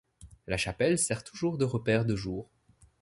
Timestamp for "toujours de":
1.23-1.63